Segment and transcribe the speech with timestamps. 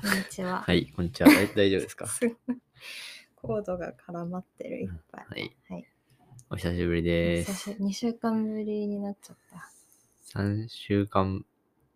[0.00, 0.62] こんにちは。
[0.62, 1.28] はい、こんにちは。
[1.28, 2.06] 大大丈夫ですか？
[3.36, 5.26] コードが絡まってる、いっぱい。
[5.28, 5.56] はい。
[5.70, 5.86] はい。
[6.50, 7.70] お久しぶりです。
[7.72, 9.70] 2週間ぶりになっちゃった。
[10.38, 11.44] 3週間、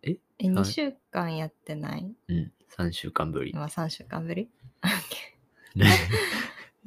[0.01, 0.19] え、はい
[0.49, 2.13] 2週間やってない？
[2.27, 3.51] うん、3週間ぶり。
[3.51, 4.49] 今3週間ぶり？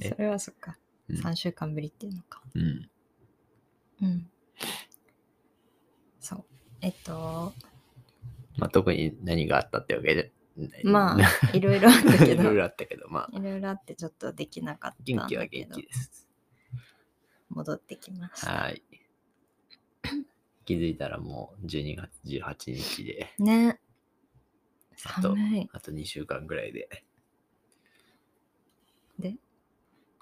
[0.01, 0.09] え？
[0.11, 0.77] それはそっか。
[1.09, 2.43] うん3週間ぶりっていうのか。
[2.55, 2.91] うん。
[4.03, 4.31] うん。
[6.21, 6.45] そう。
[6.83, 7.53] えっと、
[8.59, 10.33] まあ、特に何があったってわけで。
[10.85, 11.19] まあ、
[11.57, 14.97] いろいろあったけいど、ろいいろあったけど、まあ、ろいろあってちょっとできなかった。
[15.03, 16.27] 元気は元気です。
[17.51, 18.53] 戻ってきました。
[18.53, 18.83] はい。
[20.65, 23.81] 気づいたらもう12月18日で、ね。
[25.05, 25.37] あと。
[25.73, 26.89] あと2週間ぐらいで、
[29.19, 29.37] で、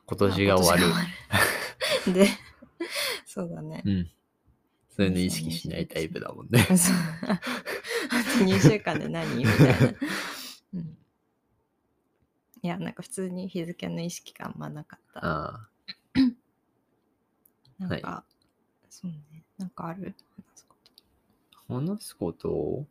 [0.07, 0.93] 今年が終わる。
[0.93, 1.01] わ
[2.07, 2.29] るで、
[3.25, 3.83] そうだね。
[3.85, 4.11] うん。
[4.91, 6.61] そういうの意識しないタイプだもんね。
[6.69, 6.75] あ
[8.39, 9.37] と2週間で何？
[9.39, 9.95] みたいな。
[10.75, 10.99] うん、
[12.63, 15.21] いや、なんか普通に日付の意識があんまなかった。
[15.25, 15.69] ああ、
[17.79, 18.25] なんか、
[18.89, 19.45] そうね。
[19.57, 20.15] なんかある？
[20.37, 20.93] 話すこと
[21.75, 22.87] 話すこと？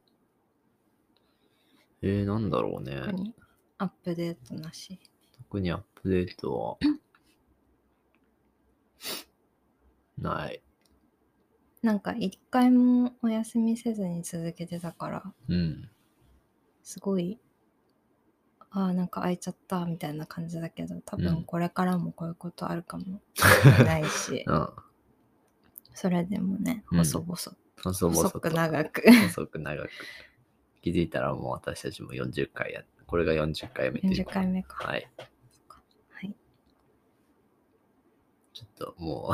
[2.02, 3.00] えー、なんだろうね。
[3.00, 3.34] 特に
[3.78, 5.00] アップデートなし。
[5.38, 6.78] 特にアップデートは、
[10.18, 10.62] ない。
[11.82, 15.90] なんか一回もお休みせずに続けてたから、うん。
[16.82, 17.40] すごい、
[18.76, 23.44] ああ、なんか空いちゃったみたいな感じだけど、多うん分これからもこういうことあるかもし
[23.80, 24.70] れ ないし、うん。
[25.94, 27.36] それでもね、うん細々、
[27.84, 28.40] 細。
[28.40, 29.04] く長く。
[29.30, 29.90] 細く長く。
[30.82, 34.88] 気づいたらもう私たちも40回やっこれが40回目っていう40回目か。
[34.88, 35.08] はい。
[36.10, 36.36] はい。
[38.54, 39.34] ちょっとも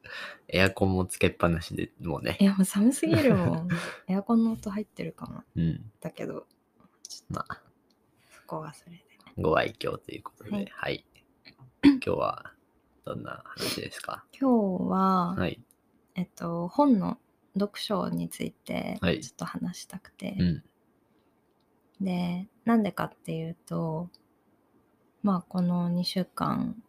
[0.48, 2.44] エアコンもつけっぱなしでもうねい。
[2.46, 3.68] や、もう寒すぎるもん。
[4.08, 5.44] エアコンの音入ってるかも。
[5.56, 5.92] うん。
[6.00, 6.46] だけど、
[7.06, 7.60] ちょっまあ、
[8.48, 9.02] とそこはそれでね。
[9.36, 11.04] ご愛嬌ということで、ははいい。
[11.84, 12.52] 今日は
[13.04, 14.24] どんな話ですか？
[14.38, 15.62] 今日は、はい。
[16.14, 17.18] えっと、本の
[17.54, 20.64] 読書についてはいちょっと話したくて、うん。
[22.04, 24.08] で、なんでかっていうと、
[25.22, 26.80] まあ、この2週間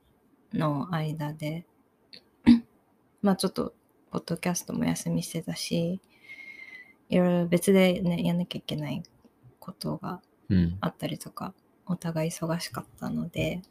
[0.54, 1.66] の間で、
[3.22, 3.74] まあ、ちょっと、
[4.12, 6.00] ポッドキャストも休みしてたし、
[7.10, 9.04] いろいろ別でね、やんなきゃいけない
[9.60, 10.29] ことがうん。
[10.82, 11.54] あったりとか、
[11.86, 13.62] お互い忙しかったので、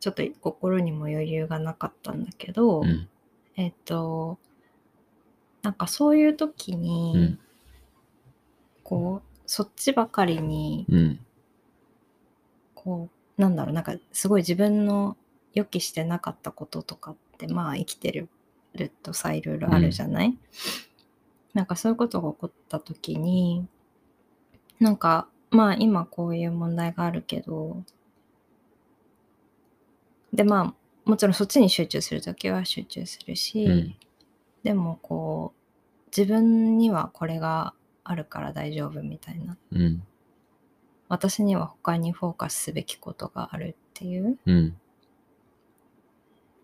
[0.00, 3.08] ちょっと心にも余裕がなかったんだけど、うん。
[3.56, 4.38] えっと、
[5.62, 7.38] なんかそういう時に、うん。
[8.82, 11.20] こう、そっちばかりに、うん。
[12.74, 13.08] こ
[13.38, 15.16] う、なんだろう、なんかすごい自分の
[15.54, 18.28] 予期してなかったこととかって、まあ生きてる
[19.02, 20.36] とさ、いろいろあるじゃない、
[21.54, 23.66] なんかそういうことが起こった時に、
[24.80, 27.82] なんか、まあ今こういう問題があるけど、
[30.32, 30.74] でまあ、
[31.08, 33.96] もちろんそっちに集中するときは集中するし、うん
[34.64, 39.58] でもこう、自分にはこれがあるから大丈夫みたいな。
[39.72, 40.02] うん。
[41.08, 44.76] 私には他にフォーカスすべきことがあるっていううん。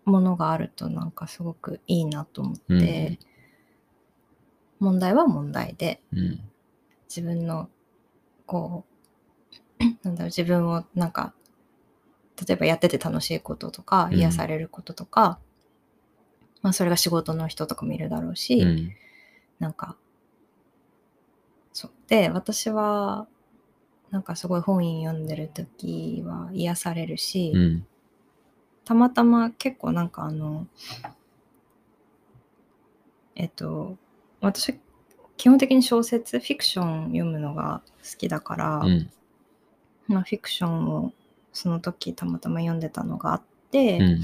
[0.05, 3.19] ものがあるとなんかすごくいいなと思って、うん
[4.79, 6.41] 問題は問題でうん。
[7.07, 7.69] 自分の
[8.45, 8.85] こ
[9.79, 11.33] う なんだろう自分をなんか
[12.47, 15.39] 例えばやってて楽しいこととかうん癒されることとか、
[16.61, 18.93] まあそれが仕事の人とかもいるだろうし、うん。
[19.59, 19.95] なんか
[21.73, 23.27] そうで私は
[24.09, 27.87] なんかすごい本読んでる時は癒されるし、うん。
[28.83, 30.67] たまたま結構なんかあの、
[33.35, 33.97] えっと、
[34.41, 34.79] 私、
[35.41, 39.09] 基本的に小説、フィクション読むのが好きだから、うん。
[40.05, 41.13] まあ、フィクションを
[41.51, 43.41] その時たまたま読んでたのがあっ
[43.71, 44.21] て、うん。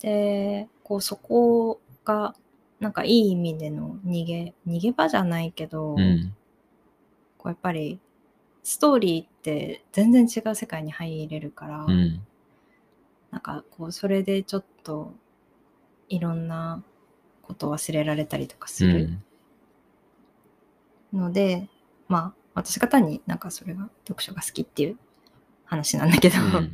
[0.00, 2.34] で、こうそこが、
[2.78, 6.34] なんかいい意味での逃げ、逃げ場じゃないけど、うん。
[7.36, 8.00] こうやっぱり
[8.62, 12.22] ストーリーって全然違う世界に入れるから、うん。
[13.30, 15.12] なんかこうそれでちょっと
[16.08, 16.82] いろんな
[17.42, 19.18] ことを忘れられたりとかする
[21.12, 21.68] ので、
[22.08, 24.98] まあ私が単になんかそれが読書が好きっていう
[25.64, 26.72] 話なんだけど、うん。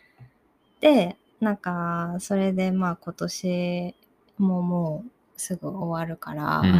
[0.80, 3.94] でなんかそれでまあ今年
[4.38, 5.10] ももう
[5.40, 6.72] すぐ終わるから、うん。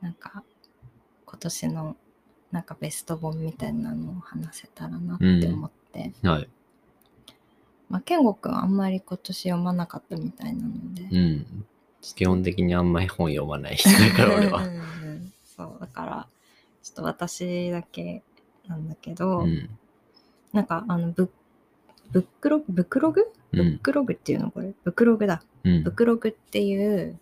[0.00, 0.44] なんか
[1.24, 1.96] 今年の
[2.52, 6.48] なんかベスト本みたいなのを話せたらなって思って、はい。
[7.88, 11.66] まあ健吾くんはあんまり今年読まなかったみたいなので、うん。
[12.14, 14.62] 基本的にあんまり本読まない人だから 俺は。
[14.62, 15.15] うんうんうん
[15.56, 16.28] そうだから
[16.82, 18.22] ちょっと私だけ
[18.68, 19.70] なんだけど、うん。
[20.52, 21.30] なんかあのブ
[22.12, 23.78] ブックログブックログブッうん。
[23.78, 24.72] クログっていうのこれ？
[24.84, 27.18] ブックログだうんブックログっていう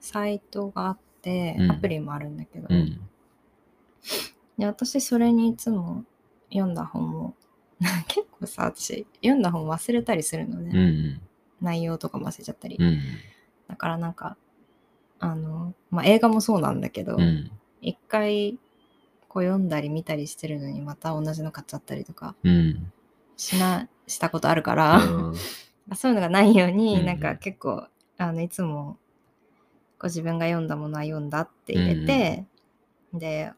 [0.00, 3.00] サイトがあって、うんアプリもあるんだけど、うん。
[4.56, 6.04] で私それにいつも
[6.50, 7.34] 読んだ本を
[8.08, 11.20] 結構さ私読んだ本忘れたりするのね、うん。
[11.60, 12.98] 内容とかも忘れちゃったり、うん。
[13.68, 14.36] だからなんか
[15.20, 17.50] あの、まあ、映画もそうなんだけど、うん。
[17.80, 18.58] 一回
[19.28, 22.92] こう読んだり見たりしてるのにまた同じの買っちゃったりとかうん。
[23.36, 25.00] しなしたことあるから、
[25.94, 27.86] そういうのがないように、うんなんか結構
[28.16, 28.98] あのいつも
[29.98, 32.44] こう自分が読んだものは読んだって入れて、
[33.12, 33.52] で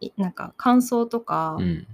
[0.00, 1.86] いなんか感想とか、うん。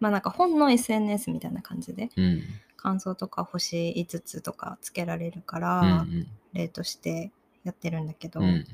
[0.00, 2.42] まあなんか本の SNS みたいな感じでうん。
[2.76, 6.26] 感想とか星5つとかつけられるかうら、ん。
[6.52, 7.32] 例として
[7.64, 8.64] やってるんだけど、うん。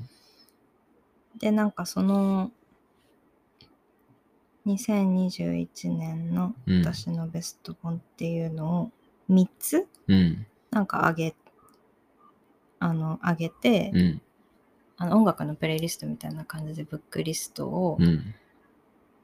[1.37, 2.51] でなんかその
[4.65, 6.81] 2021年のうん。
[6.81, 8.91] 私のベスト本っていうのを
[9.29, 9.87] 3つ？
[10.07, 10.45] うん。
[10.71, 11.35] なんか上げ
[12.79, 14.21] あの上げて、うん。
[14.97, 18.33] あの音楽のプレイリストみたいな感じでブックリストをうん。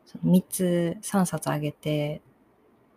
[0.05, 2.21] その3つ3冊上げて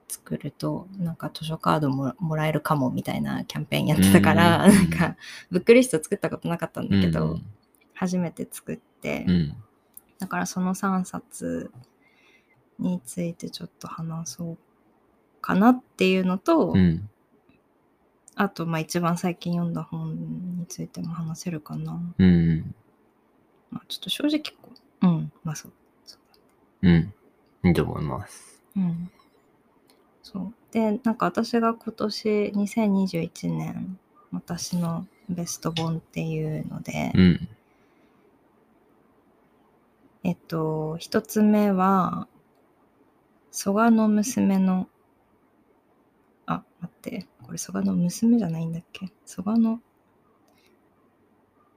[0.09, 5.17] 作るとなんか図書カードももらえるかもみたいなキャンペーンやってたから、うんなんか
[5.51, 7.47] ブックリスト作ったことなかったんだけど、うん
[7.95, 9.57] 初めて作って、うん。
[10.19, 11.71] だからその3冊
[12.79, 14.59] についてちょっと話そう
[15.41, 17.09] かなっていうのと、うん。
[18.35, 20.15] あとまあ一番最近読んだ本
[20.59, 22.01] についても話せるかな。
[22.19, 22.75] うん。
[23.71, 24.71] まあちょっと正直こ
[25.03, 25.73] う、うん、まあそう。
[26.83, 27.15] うん。
[27.65, 28.63] いいと思います。
[28.77, 29.11] うん。
[30.23, 30.55] そう。
[30.73, 33.99] で、なんか私が今年2021年、
[34.33, 37.49] 私のベスト本っていうので、うん。
[40.25, 42.29] えっと、一つ目は、
[43.51, 44.89] 蘇我の娘の、
[46.47, 49.13] あ、待って、これ蘇我の娘じゃないんだっけ？
[49.27, 49.81] 蘇我の、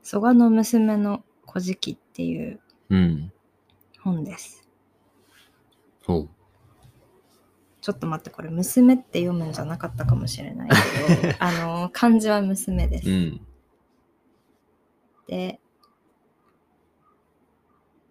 [0.03, 3.31] 蘇我の娘の古事記っていううん。
[3.99, 4.67] 本です。
[6.05, 6.29] そう。
[7.81, 10.69] ちょっと待って、これ娘って読むんじゃなかったかもしれない
[11.19, 11.51] けど、 あ
[11.83, 13.09] の、漢字は娘です。
[13.09, 13.41] うん。
[15.27, 15.59] で、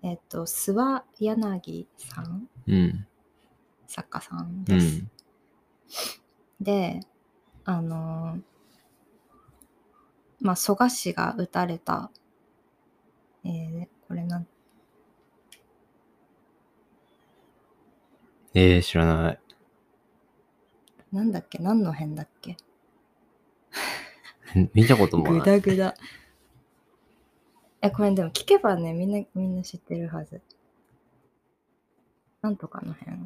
[0.05, 3.07] えっと、諏訪柳さん、うん。
[3.87, 4.99] 作家さんうです。
[5.03, 5.11] ん。
[6.61, 7.01] で、
[7.65, 8.39] あの
[10.41, 12.11] まあ、蘇我氏が撃たれた、
[13.45, 14.47] えーこれなん、
[18.53, 19.41] えー、知らない。
[21.11, 21.59] なんだっけ？
[21.59, 22.57] 何の辺だっけ？
[24.75, 25.47] 見たこともぐない。
[25.47, 25.95] だぐだ。
[27.85, 30.41] え、これでも聞けばね、みんな、みんな知ってるはず。
[32.41, 33.19] なんとかの辺。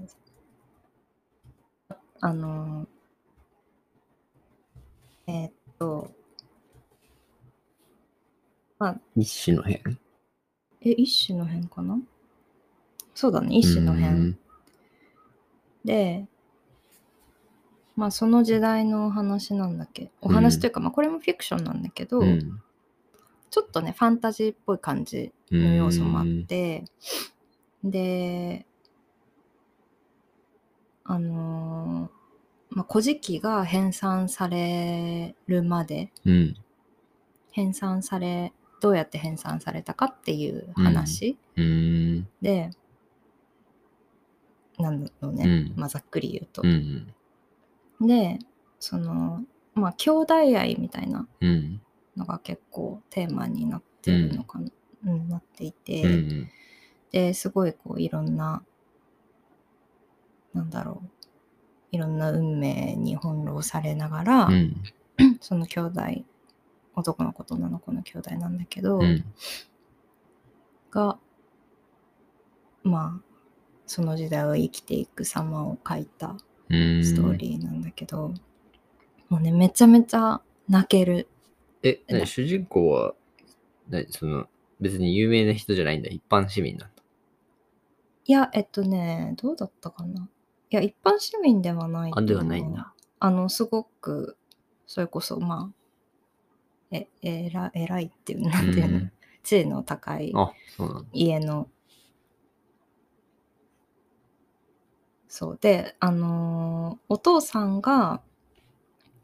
[2.20, 2.88] あのー
[5.28, 6.10] えーっと、
[8.80, 9.96] まあ、一種の辺？
[10.80, 11.96] え、一種の辺かな？
[13.14, 14.38] そうだね、一種のう辺ん。
[15.84, 16.26] で、
[17.94, 20.06] まあその時代のお話なんだけ？
[20.06, 22.60] ど、お話というか、まあこれもフィクションなんだけど、うん。
[23.50, 26.84] ちょっとね、ファンタジーっぽい感じの要素もあって、
[27.82, 28.66] で、
[31.04, 32.18] あのー
[32.70, 36.54] まあ、古事記が編纂されるまで、うん。
[37.50, 42.28] 編纂され、どうやって編纂されたかっていう話うん。
[42.42, 42.70] で、
[44.78, 46.62] なんだろうね、うんまあざっくり言うと。
[46.64, 47.12] うん。
[48.06, 48.38] で、
[48.78, 49.42] その、
[49.74, 51.80] まあ兄弟愛みたいなうん。
[52.18, 54.70] のが結構テーマになってるのかな、
[55.06, 56.50] うんなっていて、うん。
[57.10, 58.62] ですごいこういろんな
[60.52, 61.08] なんだろう
[61.90, 64.76] いろんな運命に翻弄されながら、うん。
[65.40, 66.02] その兄弟
[66.94, 69.24] 男の子と女の子の兄弟なんだけど、うん。
[70.90, 71.18] が
[72.82, 73.22] まあ
[73.86, 76.36] その時代を生きていく様を描いた
[76.70, 77.04] うん。
[77.04, 78.34] ストーリーなんだけど、
[79.30, 81.28] もうねめちゃめちゃ泣ける
[81.82, 83.14] え、なに主人公は、
[83.88, 84.46] なにその、
[84.80, 86.08] 別に有名な人じゃないんだ。
[86.08, 87.02] 一般市民なんだ。
[88.24, 90.28] いやえっとねどうだったかな
[90.70, 92.92] いや一般市民ではないとあ、ではないんだ。
[93.20, 94.36] あの、すごく、
[94.86, 100.34] それこそ、まあ、え、えら、偉いっていう、なんていうの、うん地位の高い。
[101.14, 101.70] 家の、
[105.26, 105.58] そう。
[105.58, 108.20] で、あのーお父さんが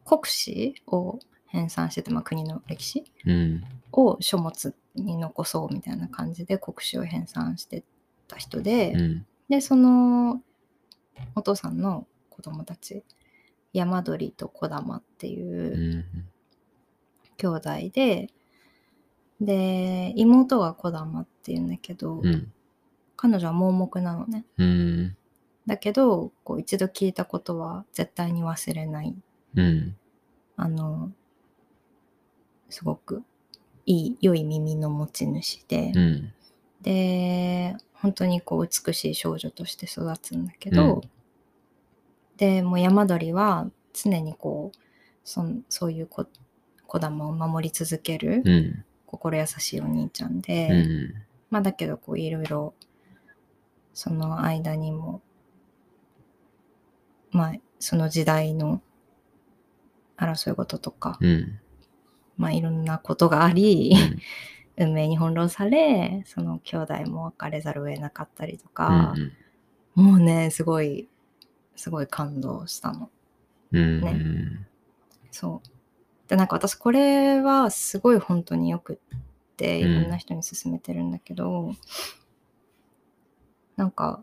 [0.07, 1.19] 国史を
[1.55, 3.65] 編纂してて、まあ、国の歴史うん。
[3.93, 7.85] を書物に残そうみたいな感じで国史を編纂して
[8.27, 9.27] た人で、うん。
[9.49, 10.43] でその
[11.37, 13.05] お父さんの子供たち
[13.73, 16.05] 山鳥と小玉っていううん
[17.37, 18.31] 兄弟で、
[19.41, 22.53] で妹が小玉っていうんだけど、うん。
[23.17, 25.17] 彼女は盲目なのねうん。
[25.67, 29.15] だけどこう一度聞いたことは絶対に忘れない
[29.55, 29.97] うん。
[30.57, 31.11] あの
[32.75, 33.23] すごく
[33.87, 36.33] いい良い耳の持ち主で、うん。
[36.83, 41.00] で本当にこう美しい少女として育つんだけど、うん
[42.37, 44.78] でもう山鳥は常にこう
[45.23, 46.26] そんそういう子
[46.88, 48.85] 子玉を守り続けるうん。
[49.07, 51.14] 心優しいお兄ちゃんで、うん。
[51.50, 52.75] まあだけどこういろいろ
[53.93, 55.23] その間にも
[57.31, 58.83] まあその時代の
[60.16, 61.61] 争い事とか、うん。
[62.37, 63.95] まあいろんなことがあり、
[64.76, 69.14] 運命に翻弄されその兄弟も別れざるを得なかったりとか、
[69.95, 71.09] もうねすごい
[71.76, 73.11] すごい感動したの。
[73.73, 74.00] うん。
[74.00, 74.67] ねうん。
[75.31, 75.69] そう。
[76.29, 78.97] でなんか私これはすごい本当によくっ
[79.57, 81.75] ていろんな人に勧めてるんだけど、
[83.76, 84.23] なんか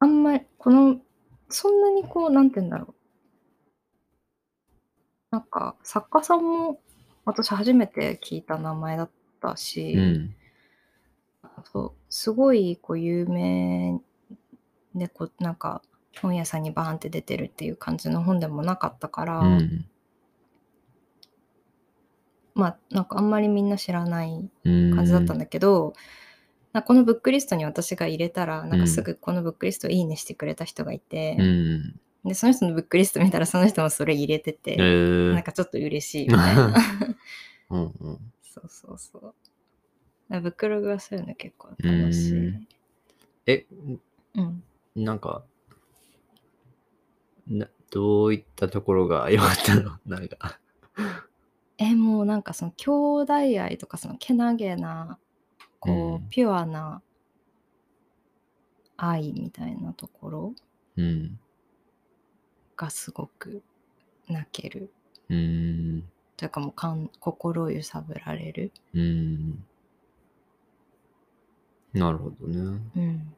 [0.00, 1.00] あんまりこの
[1.48, 2.94] そんなにこうなんて言うんだろう
[5.32, 6.78] なんか作家さんも
[7.24, 9.10] 私初めて聞いた名前だっ
[9.40, 10.34] たし、うん。
[11.64, 13.98] そうすごいこう有名
[14.94, 15.82] でこうなんか
[16.20, 19.86] 本屋さんにバーンって出てるっていう感じの本でもなかったから、うん。
[22.54, 24.94] まあなんかあんまりみんな知らないうん。
[24.94, 25.94] 感じだったんだけど、
[26.74, 32.00] なんかこのブックリストに私が入れたらなんかすぐこのブックリストいいねしてくれた人がいて、うん。
[32.24, 35.32] でその人のブックリスト見たらその人もそれ入れてて、えー。
[35.34, 36.74] なんかちょっと嬉しいみたいな。
[37.70, 38.32] うんうん。
[38.42, 39.34] そうそうそう。
[40.40, 42.68] ブックログはそういうの結構楽しい、うん。
[43.46, 43.66] え、
[44.34, 44.62] うん、
[44.94, 45.42] なんか、
[47.48, 49.98] などういったところが良かったの？
[50.06, 50.58] なんか。
[51.78, 55.18] えもうなんかその兄弟愛とかそのけなげな
[55.80, 56.28] こう、うん。
[56.30, 57.02] ピュアな
[58.96, 60.54] 愛みたいなところ？
[60.96, 61.38] うん。
[62.76, 63.62] がすごく
[64.28, 64.92] 泣ける
[65.28, 66.04] うん。
[66.36, 69.64] というかもうかん心揺さぶられる、うん。
[71.92, 72.80] なるほどね。
[72.96, 73.34] うん、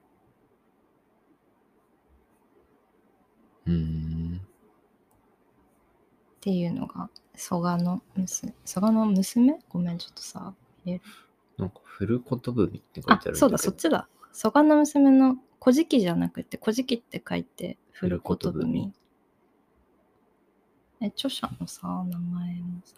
[3.67, 4.41] うん。
[4.45, 4.49] っ
[6.41, 9.59] ていうのが蘇我の娘蘇我の娘？
[9.69, 10.55] ごめんちょっとさ
[11.57, 13.33] なんか、フルコトブミって書いてある。
[13.33, 18.93] あそうだそっちだ蘇我の娘の「古事記」じゃなくて「古事記」って書いて「古ことぶみ」
[21.05, 22.97] え著者のさ名前もさ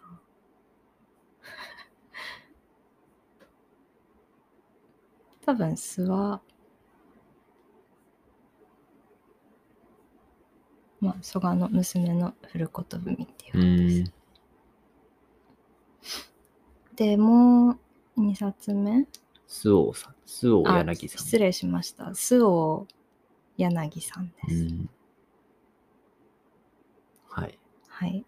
[5.45, 6.41] 多分諏訪
[11.01, 14.13] まあ蘇我の娘の古ことぶみっていうう本ですん。
[16.95, 17.77] でも
[18.17, 19.09] う2冊目
[19.49, 20.15] 周防さん。
[20.25, 21.19] 周防あ柳さん。
[21.25, 22.87] 失礼しました周防
[23.57, 24.89] 柳さんです、うん。
[27.29, 27.59] はい。
[27.99, 28.27] はい。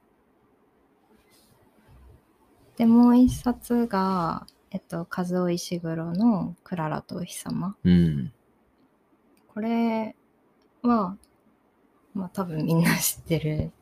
[2.78, 7.76] でもう一冊がえっと和尾石黒の「クララとお日様。
[7.84, 8.32] うん。」
[9.52, 10.16] これ
[10.80, 11.18] は
[12.14, 13.72] まあ多分みんな知ってる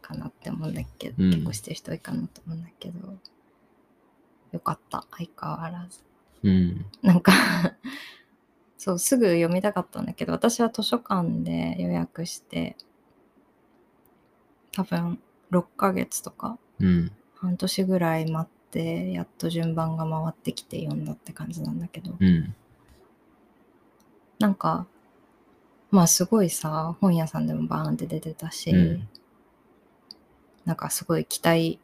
[0.00, 1.30] かなって思うんだけど、うん。
[1.30, 3.18] 結構知ってる人多いかなと思うんだけど
[4.52, 5.06] よかった。
[5.10, 6.02] 相変わらず。
[6.44, 6.86] うん。
[7.02, 7.32] なんか
[8.78, 12.78] そうすぐ読みたかったんだけど私は図書館で予約して
[14.72, 15.18] 多分
[15.50, 17.12] 6ヶ月とかうん。
[17.36, 22.54] 半年ぐらい待ってやっと順番が回ってきて読んだって感じなんだけどうん。
[24.38, 24.86] なんか
[25.90, 29.08] まあすごいさ本屋さんでもバーンって出てたし、うん
[30.64, 31.78] なんかすごい期待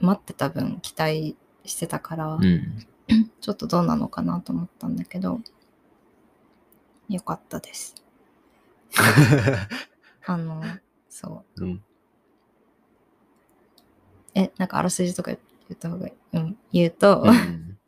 [0.00, 2.84] 待ってた分期待してたから、うん。
[3.40, 5.38] ちょっとどうなのかなと思ったんだけど
[7.10, 7.94] よかったです
[10.24, 10.62] あの
[11.10, 11.84] そううん。
[14.34, 15.38] えなんかあらすじとか言
[15.72, 17.78] った方がいい、うん、言うと、うん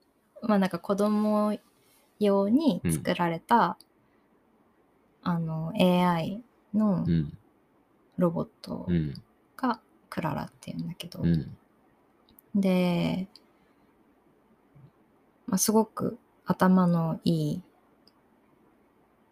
[0.42, 1.58] まあなんか子供
[2.20, 3.76] 用に作られた、
[5.22, 7.38] あの AI のうん。
[8.16, 9.14] ロボットうん。
[9.56, 11.56] がクララっていうんだけど、うん。
[12.54, 13.28] で、
[15.46, 17.62] まあ、すごく頭のいい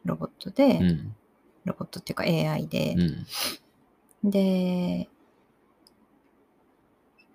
[0.05, 1.17] ロボットで、うん。
[1.65, 2.95] ロボットっていうか AI で
[4.23, 4.31] う、ん。
[4.31, 5.09] で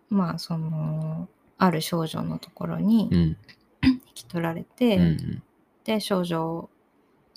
[0.09, 3.37] まあそのある少女のところにうん。
[3.81, 5.43] 引き取られて、うん。
[5.85, 6.69] で少女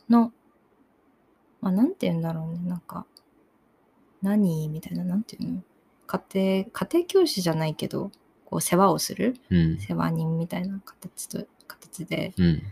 [0.09, 0.33] の
[1.61, 3.07] まあなんて言うんだろうねなんか
[4.23, 4.69] 何？
[4.69, 5.63] みたいななんていうの？
[6.07, 8.11] 家庭家庭教師じゃないけど
[8.47, 9.79] こう世話をするうん。
[9.79, 12.63] 世話人みたいな形と形でうん。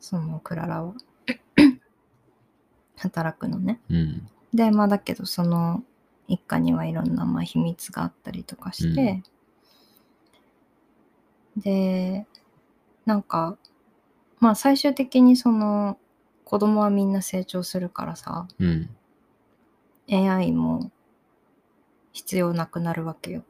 [0.00, 0.94] そのクララは
[2.96, 3.80] 働くのね。
[3.90, 4.28] うん。
[4.54, 5.82] でまあだけどその
[6.28, 9.22] 一家にはいろんなまあ秘密があったりとかして、
[11.56, 12.26] で
[13.04, 13.56] なんか
[14.40, 15.98] まあ最終的にその
[16.44, 18.90] 子供はみんな成長するからさうん。
[20.10, 20.90] AI も
[22.12, 23.44] 必要なくなるわけよ。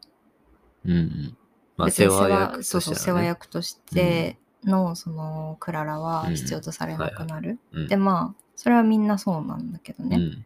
[0.85, 1.37] うんうん。
[1.77, 7.59] まあ、世話役としてはねそうそう世話役としての、そのクララはうん必要とされなくなる。
[7.73, 10.45] うんでまあそれはみんなそうなんだけどね。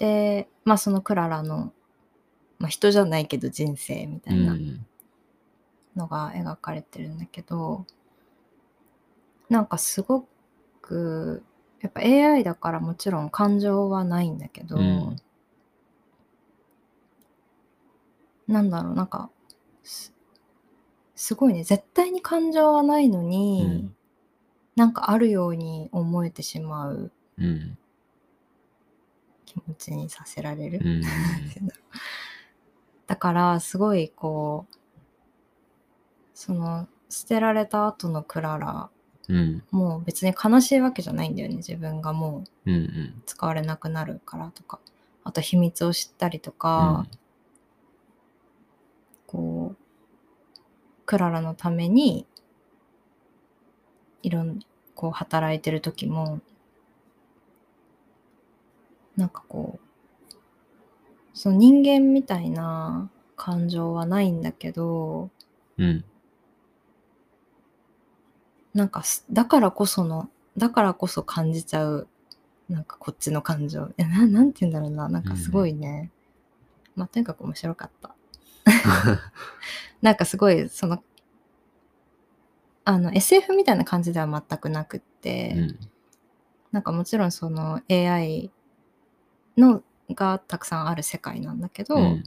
[0.00, 0.06] うん。
[0.06, 1.72] でまあそのクララの、
[2.58, 4.86] まあ、人じゃないけど人生みたういなん
[5.96, 7.86] のが描かれてるんだけど、
[9.48, 10.26] なんかすご
[10.82, 11.42] く
[11.80, 15.16] やっぱ AI だからもちろん感情はないんだけど、うん
[18.46, 19.30] なんだろうなんか
[19.82, 20.14] す
[21.16, 23.96] すごいね絶対に感情はないのに、うん
[24.76, 27.78] なんかあるように思えてしまううん。
[29.56, 30.80] 気持ちにさせられる。
[30.82, 31.02] うん。
[33.06, 34.74] だからすごいこう
[36.34, 38.90] その捨てられた後のクララ
[39.28, 39.62] うん。
[39.70, 42.70] もう別に悲しいわけじゃないんだよね自分がもう。
[43.26, 44.80] 使われなくなるからとか
[45.24, 47.06] あと秘密を知ったりとか、
[49.26, 49.76] こう
[51.04, 52.26] クララのために
[54.22, 54.60] いろん
[54.94, 56.40] こう働いてる時も
[59.16, 60.36] なんかこう
[61.34, 65.30] その人間みたいな感情はないんだけど
[65.78, 66.04] うん。
[68.74, 72.08] なんかすだからこそのだからこそ感じちゃう
[72.68, 73.90] なんかこっちの感情。
[73.96, 75.08] えななんて言うんだろうな。
[75.08, 76.10] なんかすごいね、
[76.96, 78.14] まあとにかく面白かった。
[80.02, 81.02] なんかすごいその
[82.84, 85.78] あの SF みたいな感じでは全くなくって、うん。
[86.72, 88.50] なんかもちろんその AI
[89.56, 92.24] のがたくさんある世界なんだけど、うん。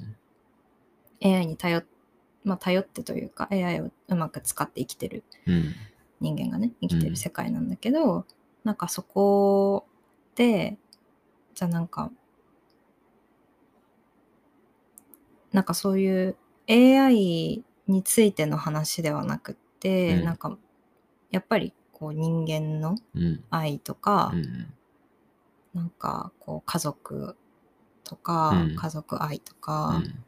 [1.21, 1.85] AI に頼っ,、
[2.43, 5.75] まあ、頼ってというか AI をうまく使って生きてるうん。
[6.21, 8.25] 人間がね生きてうんる世界なんだけど、
[8.63, 9.85] なんかそこ
[10.35, 10.77] で
[11.55, 12.11] じゃあなんか
[15.51, 16.35] なんかそういう
[16.67, 20.57] AI についての話ではなくって、うんなんか
[21.31, 23.43] やっぱりこう人間のうん。
[23.49, 24.73] 愛とか、うん。
[25.73, 27.35] なんかこう家族
[28.03, 30.25] とか、うん家族愛とうか、ん。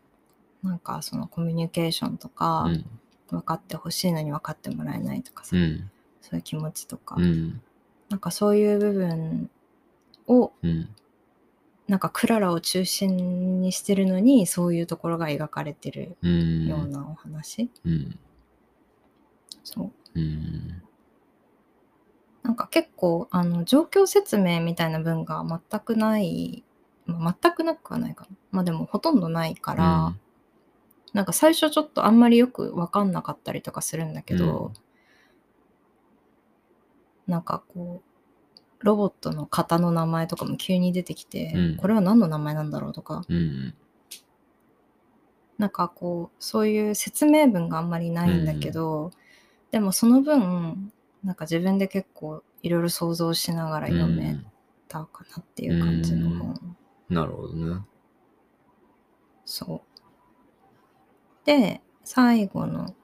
[0.63, 2.85] なんかそのコミュニケーションとか、うん。
[3.29, 5.89] 分かってほしいのに分かってもらえないとかさ、うん。
[6.21, 7.61] そういう気持ちとか、うん。
[8.09, 9.49] なんかそういう部分
[10.27, 10.89] をうん。
[11.87, 16.67] なんかクララを中心にしてるのにそういうところが描かれてるうん。
[16.67, 18.19] ようなお話、うん。
[19.63, 20.81] そううん。
[22.43, 26.63] なんか結構あの状況説明みたいな文が全くない、
[27.05, 28.37] まあ全くなくはないかな。
[28.51, 30.15] まあでもほとんどないから、
[31.13, 34.73] なんか最初ちょっとあんまりよく分かんなかったりとかするんだけど、
[37.27, 41.77] なんかこうロボットの型の名前とかも急に出てきて、うん。
[41.77, 43.23] これは何の名前なんだろうとか。
[43.29, 43.73] うん。
[45.57, 49.11] なんかこうそういう説明文があんまりないんだけど、
[49.69, 50.91] でもその分
[51.23, 54.39] なんか自分で結構いろいろ想像しながら読め
[54.87, 56.77] たかなっていう感じの本、
[57.09, 57.81] なるほどね。
[59.45, 59.91] そう
[61.45, 62.95] で最後の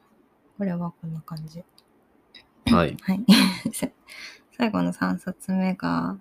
[0.57, 1.63] これはこんな感じ
[2.71, 2.97] はい。
[3.01, 3.25] はい。
[4.57, 6.17] 最後の3冊目が、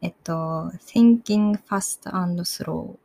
[0.00, 2.96] えっと、Thinking Fast and Slow。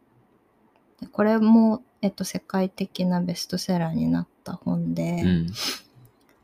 [1.01, 5.47] でこれも、えっと、世界的なベストセラーになった本で、うん。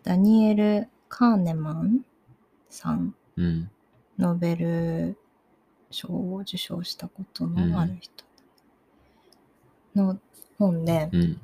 [0.04, 2.04] ダニエル・カーネマン
[2.70, 3.70] さん、うん。
[4.18, 5.18] ノーベル
[5.92, 8.26] 賞を受賞したことのある人
[9.94, 10.20] の
[10.58, 11.42] 本で、うん。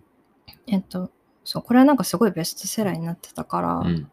[0.65, 1.11] えっと、
[1.43, 4.11] そう、これはなんかすごいベストセラーになってたから、うん。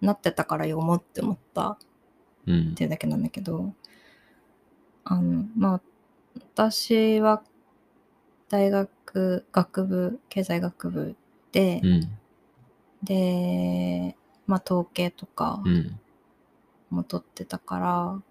[0.00, 1.76] なってたから読もうって思った
[2.46, 2.74] うんっ。
[2.74, 3.74] ていうだけなんだけど
[5.02, 5.80] あのまあ
[6.36, 7.42] 私は
[8.48, 11.16] 大学学部経済学部
[11.50, 12.18] で、うん。
[13.04, 16.00] でまあ統計とかうん。
[16.90, 18.22] も取ってたから、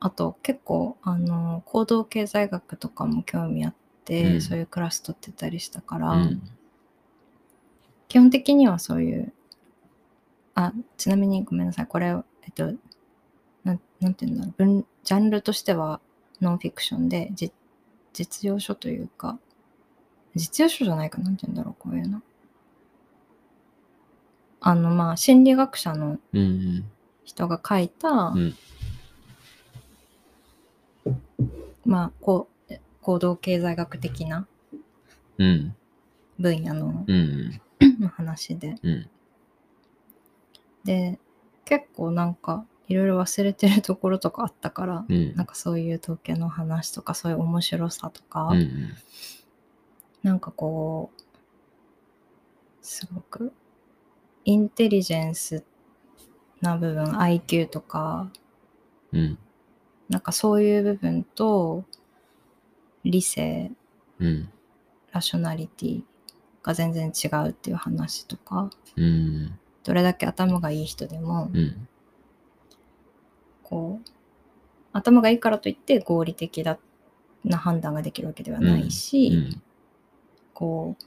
[0.00, 6.42] あと結構あの行動経済学とかも興味あって、うんそういうクラス取ってたりしたから、うん。
[8.06, 9.32] 基本的にはそういう
[10.54, 11.86] あ、ちなみにごめんなさい。
[11.86, 12.10] これ、え
[12.50, 12.72] っと、
[13.64, 14.86] なんなんていうんだろう文。
[15.04, 16.00] ジャンルとしては
[16.40, 17.52] ノンフィクションで、じ
[18.12, 19.38] 実用書というか、
[20.34, 22.22] 実用書じゃないかなんて言うんだろう、こういうの。
[24.60, 26.84] あの、まあ、心理学者のうん。
[27.24, 28.54] 人が書いた、うん。
[31.84, 34.46] まあ、こう、行動経済学的な
[35.38, 35.76] うん。
[36.38, 37.60] 分野のうん。
[38.16, 38.74] 話で。
[38.82, 39.10] うん。
[40.84, 41.18] で、
[41.64, 45.34] 結構なんか、いろいろ忘れてるところとかあったから、うん。
[45.36, 48.90] なんかそういう統計の話とか、そういう面白さとか、うん。
[50.22, 51.22] なんかこう、
[52.82, 53.52] すごく、
[54.48, 55.62] インテリジェンス
[56.62, 58.30] な部分、IQ とか、
[59.12, 59.38] うん。
[60.08, 61.84] なんかそういう部分と、
[63.04, 63.70] 理性、
[64.18, 64.48] うん。
[65.12, 66.02] ラショナリティ
[66.62, 69.58] が全然違うっていう話とか、うん。
[69.84, 71.86] どれだけ頭がいい人でも、うん。
[73.62, 74.10] こう、
[74.94, 76.78] 頭がいいからといって合理的だ
[77.44, 79.62] な判断ができるわけではないし、うん。
[80.54, 81.04] こう、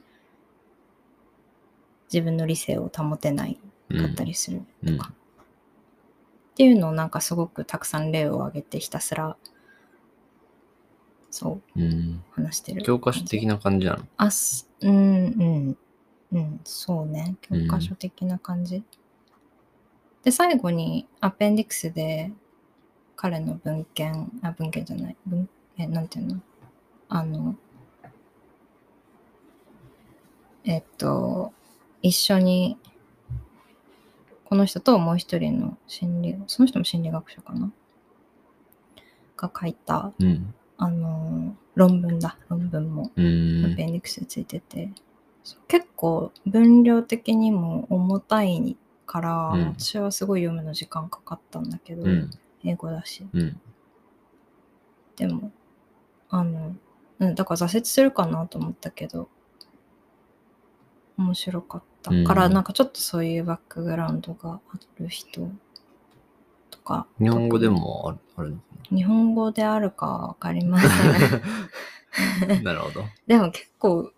[2.12, 3.58] 自分の理性を保てない
[3.90, 4.96] かったりするうん。
[4.96, 9.36] とか、っていうのをなんかすごくたくさん例を挙げてひたすら、
[11.30, 12.22] そう、うん。
[12.32, 12.82] 話してる。
[12.82, 14.06] 教科書的な感じなの？
[14.18, 15.76] あ、すうん、うん、
[16.32, 17.36] うん、そうね。
[17.40, 18.82] 教科書的な感じ。
[20.22, 22.30] で、最後にアペンディクスで
[23.16, 25.48] 彼の文献、あ、文献じゃない、文
[25.78, 26.40] え、なんていうの？
[27.08, 27.56] あの、
[30.64, 31.52] えっと、
[32.02, 32.76] 一緒に、
[34.44, 37.72] この人ともう一人の心理、その人も心理学者かな？
[39.36, 40.54] が書いた、うん。
[40.76, 43.10] あの、論文だ、論文も。
[43.16, 43.72] うん。
[43.72, 44.90] アペンディクスついてて、
[45.68, 52.30] 結構分量的にも重たいから、うん私はすごい読むの時間かかったんだけど、うん。
[52.64, 53.60] 英語だしうん。
[55.16, 55.50] でも
[56.30, 56.76] あの、
[57.18, 59.28] うん、だから挫折するかなと思ったけど
[61.18, 65.48] 面白かったから、うんなんかちょっとそういうバックグラウンドがある人
[66.70, 70.90] とか日本語でもあるあるのか日本語であるかわかりません
[72.48, 73.04] な なるほど。
[73.26, 74.12] でも結構、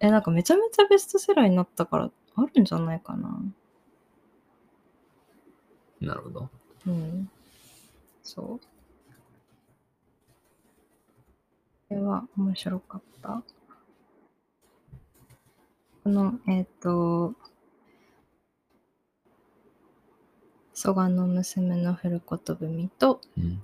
[0.00, 3.40] え、なんかめちゃめちゃベストセラーになったから、あるんじゃないかな。
[6.00, 6.48] なるほど。
[6.86, 7.30] うん。
[8.22, 8.60] そう。
[11.88, 13.42] これは面白かった。
[16.06, 17.34] この、えっ、と、
[20.72, 23.60] 蘇我の娘の古言文と、うん。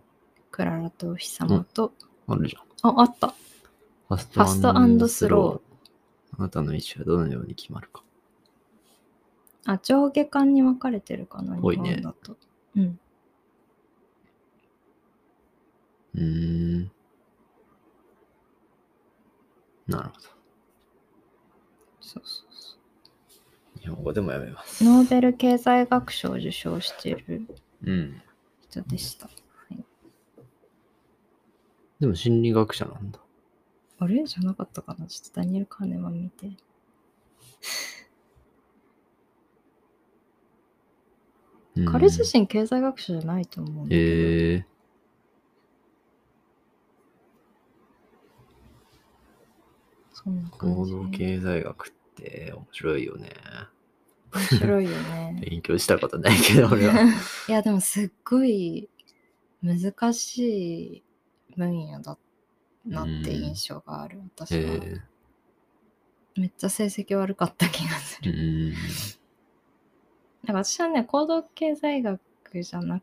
[0.50, 1.92] クララとお日様と、
[2.26, 2.90] あるじゃん。
[2.98, 3.28] あ、あった。
[3.28, 4.60] ファス
[4.98, 6.36] トスロー。
[6.36, 8.02] あなたの意思はどのように決まるか。
[9.64, 12.36] あ、上下巻に分かれてるかな、日多いだと。
[12.74, 12.98] うん。
[16.16, 16.90] うーん。
[19.86, 20.31] なるほど。
[22.12, 24.84] そうそうそ日本語でもやめます。
[24.84, 24.88] う。
[24.88, 27.46] ノーベル経済学賞を受賞している
[27.84, 28.22] うん。
[28.68, 29.26] 人でした。
[29.26, 29.32] は
[29.70, 29.84] い、
[32.00, 33.18] でも心理学者なんだ。
[33.98, 34.24] あれ？
[34.24, 35.06] じゃなかったかな？
[35.06, 36.46] ちょっとダニエル・カーネマン見て。
[36.46, 36.54] うん
[41.86, 44.00] 彼自身経済学者じゃないと思うんだけど。
[44.00, 44.66] へえ
[50.12, 50.92] そんな行感じ。
[50.92, 53.30] 動経済学って面白いよね。
[54.32, 55.38] 面白いよね。
[55.48, 56.94] 勉強したことないけど、俺は。
[57.48, 58.88] いや、でもすっごい
[59.62, 61.02] 難しい
[61.56, 62.18] 分野だ
[62.86, 64.58] なって印象がある、私は。
[64.58, 65.12] へえ
[66.34, 68.32] めっちゃ成績悪かった気がすうる。
[68.32, 68.72] ん。
[68.72, 68.76] なん
[70.46, 72.20] か私はね、行動経済学
[72.62, 73.00] じゃな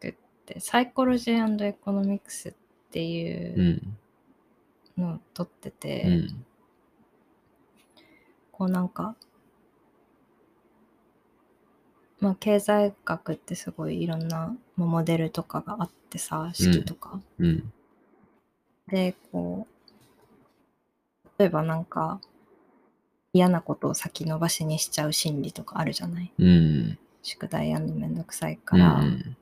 [0.00, 0.14] くっ
[0.46, 2.54] て、 psychology economics っ
[2.90, 3.98] ていううん
[4.96, 6.46] のを取ってて、うん。
[8.56, 9.14] こうなんか、
[12.20, 17.20] まあ経済学ってすごいいろんなまあモデルとかがあってさ、式とか。
[17.38, 17.70] うん。
[18.88, 19.66] で、こ
[21.26, 22.20] う、例えばなんか、
[23.34, 26.32] 嫌なことを先延ばしにしちゃう心理とかあるじゃない？
[26.38, 26.98] うん。
[27.22, 29.36] 宿題やるのめんどくさいから、うん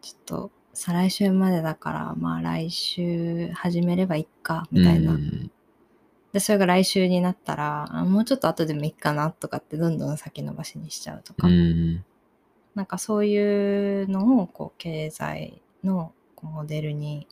[0.00, 5.18] ちょっと再来週までだから、まあ来週始めればいいか、みたいな。
[6.28, 12.04] うんで、それが来週になったら、あもうちょっと後でもいいかなとかってどんどん先延ばしにしちゃうとか、うん。
[12.74, 16.12] なんかそういうのをこう経済の
[16.42, 17.26] モデルに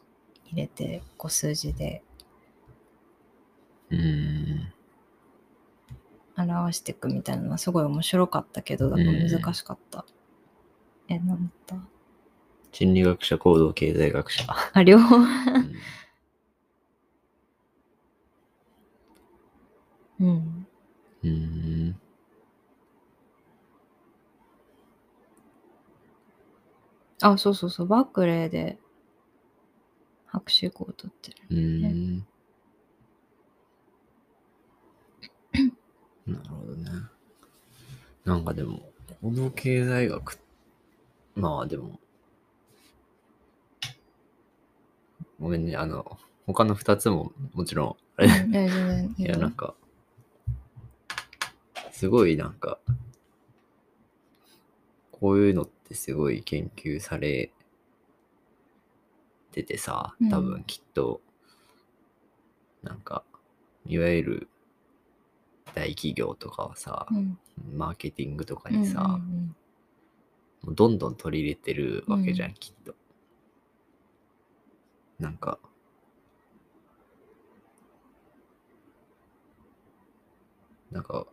[0.47, 2.03] 入れて、こう数字で
[3.91, 4.73] うん。
[6.39, 10.07] 表していくみたいなのはすごい面白かったけど、だから難しかった。
[11.09, 11.77] え、なんだった？
[12.73, 14.45] 心理学者、行動経済学者。
[14.73, 15.17] あ、両方。
[15.17, 15.27] うん
[20.21, 20.67] うん。
[21.23, 22.01] うーん。
[27.23, 28.79] あ、そうそうそう、バークレーで
[30.27, 31.37] 博士号を取ってる。
[31.51, 31.87] うー
[32.19, 32.27] ん。
[36.27, 36.91] なるほどね。
[38.25, 38.81] なんかでも、
[39.23, 40.39] 行動経済学、
[41.37, 42.01] まあでも、
[45.41, 49.75] ごめんね、あの、他の二つももちろん、あれ、うんいや、なんか、
[51.97, 52.79] すごいなんか、
[55.11, 57.51] こういうのってすごい研究され
[59.51, 61.23] ててさうん、多分きっと、
[62.83, 63.25] なんか、
[63.87, 64.49] いわゆる
[65.75, 67.39] 大企業とかはさ、うん。
[67.75, 69.57] マーケティングとかうんにさ、うん。
[70.65, 72.53] もうどんどん取り入れてるわけじゃん。
[72.53, 72.95] きっと。
[75.19, 75.59] なんか、
[80.91, 81.27] なんか、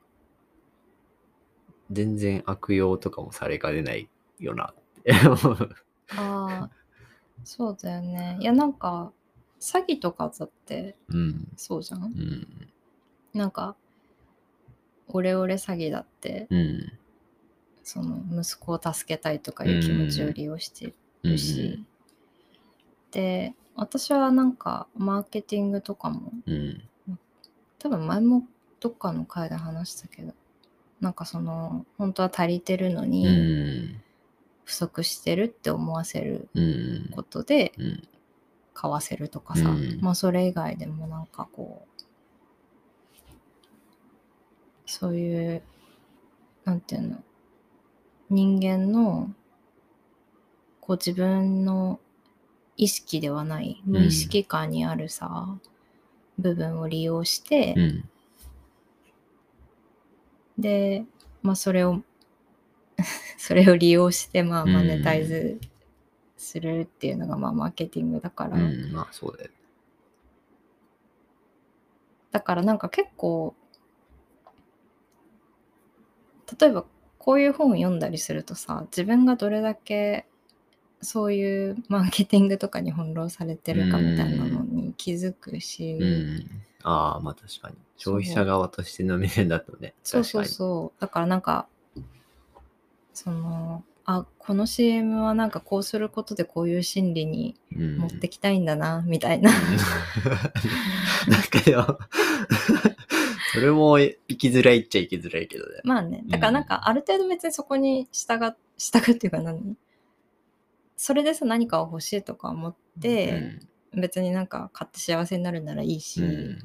[1.93, 5.13] 全然悪用とかもされかねないよなって。
[6.15, 6.69] ああ、
[7.43, 8.37] そうだよね。
[8.39, 9.11] いや、なんか、
[9.59, 11.47] 詐欺とかだってうん。
[11.55, 12.03] そうじゃん？
[12.03, 12.69] うん。
[13.33, 13.75] なんか、
[15.07, 16.91] オレオレ詐欺だって、うん。
[17.83, 21.85] その息子を助けたいとかいう気持ちを利用してるし、
[23.11, 26.89] で、私はなんか、マーケティングとかも、うん。
[27.79, 28.47] 多分前も
[28.79, 30.33] どっかの回で話したけど、
[31.03, 34.01] なんかその、本当は足りてるのうに、ん。
[34.63, 37.09] 不足してるって思わせるうん。
[37.11, 38.07] ことで、うん。
[38.73, 42.01] 買わせるとかさ、うんまあそれ以外でもなんかこう
[44.87, 45.61] そういう
[46.65, 47.23] なんていうの
[48.31, 49.31] 人間の
[50.81, 51.99] こう自分の
[52.75, 55.59] 意識ではない無意識下にあるさ、
[56.39, 58.09] 部分を利用して、うん。
[60.63, 61.03] で
[61.41, 62.01] まあそれを
[63.37, 65.59] それを利用してまあうんマネタイズ
[66.37, 68.91] するっていうのがまあマーケティングだから、うん。
[68.93, 69.51] まあそうだよ。
[72.31, 73.53] だからなんか結構
[76.59, 76.85] 例えば
[77.19, 80.25] こういう本を読んだりするとさ自分がどれだけ
[81.01, 86.49] そういうマーケティングとかに翻弄されてるかみたいなのに気づくし、うん。
[86.83, 87.75] ああ、まあ確かに。
[87.97, 89.93] 消費者側としての目線だとね。
[90.03, 90.23] そう。
[90.23, 91.67] そうそうだからなんか
[93.13, 99.49] そのあこの CM はなんかこうすることでこういう心理に持ってきたいんだな、みたいな。
[99.51, 99.57] な
[101.39, 101.41] ん。
[101.43, 101.97] かでも、
[103.53, 105.79] それも生きづらいっちゃ生きづらいけどね。
[105.85, 106.23] まあね。
[106.27, 109.77] だからなんかある程度別にそこに従っ従うっていうか何？
[110.97, 113.57] それでさ何かを欲しいとか思って、
[113.93, 116.59] 別になんか買って幸せになるならいいし、うん、うん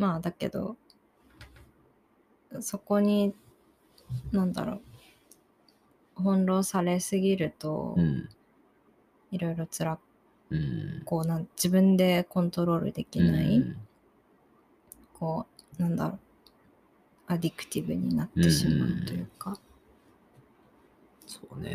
[0.00, 0.76] まあだけど
[2.60, 3.34] そこに
[4.32, 4.80] なんだろう
[6.16, 8.28] 翻弄されすぎると、うん。
[9.30, 9.98] いろいろつら
[10.50, 11.02] うん。
[11.04, 13.76] こうなん自分でコントロールできない、うん。
[15.12, 15.46] こ
[15.78, 16.18] うなんだろう
[17.26, 19.58] アディクティブになってしまうというか、
[21.26, 21.70] そうね。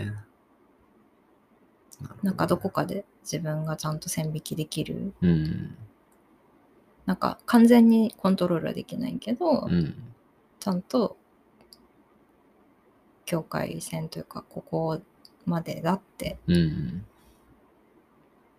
[2.02, 5.78] るほどなんかどこかで自分がちゃんと線引きできるうん。
[7.06, 9.96] なんか完全にコントロールはできないけど、うん。
[10.60, 11.18] ちゃんと
[13.26, 15.00] 境界線というかここ
[15.46, 17.06] までだってうん。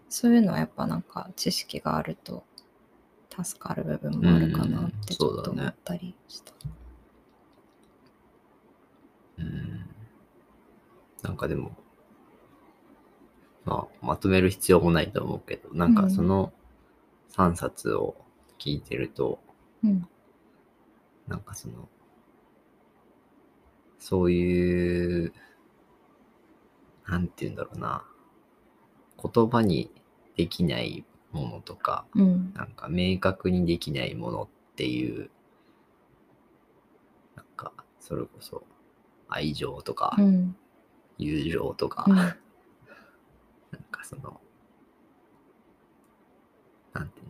[0.08, 2.44] そういうのはやっぱなんか知識があると
[3.44, 6.52] 助かる部分もあるかなってちょっと思ったりした。
[9.38, 9.86] うん。
[11.22, 11.76] なんかでも、
[13.64, 16.52] まあ、まとめる必要もないと思うけど、なんかその
[17.32, 18.14] 3冊を
[18.58, 19.38] 聞いてると、
[19.82, 20.08] うん。
[21.28, 21.88] なんかその、
[23.98, 25.32] そういう、
[27.08, 28.04] なんて言うんだろうな、
[29.22, 29.90] 言葉に
[30.36, 32.52] できないものとか、うん。
[32.54, 35.30] なんか明確にできないものっていう、
[37.34, 38.64] なんか、それこそ、
[39.28, 40.56] 愛情とかう、ん。
[41.18, 42.16] 友情とか、うん。
[42.16, 42.34] なん
[43.90, 44.40] かその、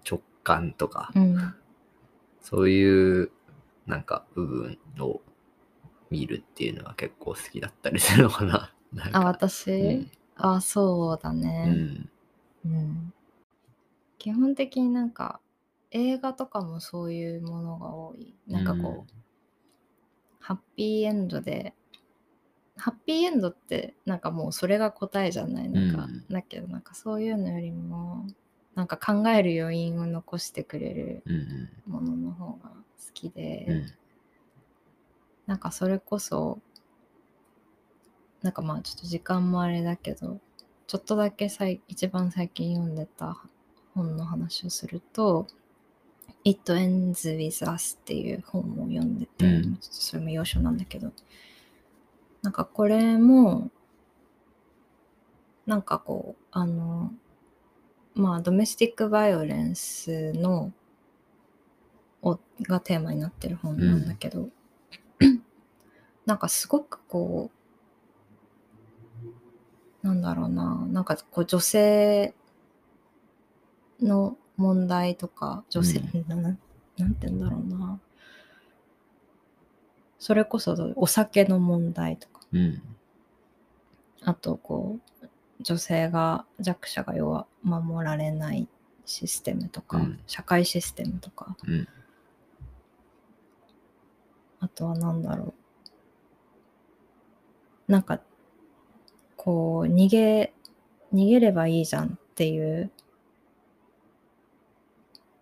[0.08, 1.54] 直感とか、うん。
[2.40, 3.32] そういう、
[3.85, 5.20] なんか部分を
[6.09, 8.72] 見るっていうのは結構好きだったりするのかな。
[8.94, 9.18] なんか。
[9.18, 10.11] あ私、うん。
[10.37, 12.11] あそうだうね、ん。
[12.64, 13.12] うん。
[14.18, 15.40] 基本的になんか
[15.90, 18.37] 映画とかもそういうものが多い。
[18.46, 19.12] なんかこう、
[20.38, 21.74] ハッピーエンドで、
[22.76, 25.68] ハッピーエンドってなんかもうそれが答えじゃない。
[25.68, 26.24] なんか、うん。
[26.28, 28.28] だけどなんかそういうのよりも
[28.76, 31.22] なんか考える余韻を残してくれる
[31.88, 32.74] ものの方が好
[33.14, 33.86] きで、うん。
[35.46, 36.58] なんかそれこそ
[38.42, 40.40] なんかまあちょっと時間もあれだけど
[40.86, 43.38] ちょっとだけさい一番最近読んでた
[43.94, 45.46] 本の話をすると
[46.44, 49.78] 「It Ends With Us」っていう本を読んでて、うん。
[49.80, 51.12] それも要所なんだけど
[52.42, 53.70] なんかこれも
[55.64, 57.10] なんかこうあの
[58.16, 60.72] まあドメスティックバイオレンスの
[62.22, 64.48] をがテーマになってる本なんだけど、
[66.24, 67.50] なんかすごくこ
[70.02, 72.35] うなんだろうななんかこう女性
[74.00, 76.59] の問題とか女性、ななん
[76.96, 78.00] なんて言うんだろうな。
[80.18, 82.40] それこそお酒の問題とか。
[82.50, 82.83] うん。
[84.22, 85.15] あとこう
[85.61, 88.69] 女性が弱者が弱守られない
[89.05, 90.21] システムとか、うん。
[90.27, 91.57] 社会システムとか。
[91.66, 91.88] うん。
[94.61, 95.55] あとは何だろ
[97.88, 97.92] う。
[97.92, 98.21] なんか
[99.37, 100.53] こう逃げ
[101.14, 102.90] 逃げればいいじゃんっていう。